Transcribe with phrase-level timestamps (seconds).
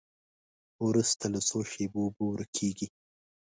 [0.87, 2.87] وروسته له څو شېبو اوبه ورکیږي.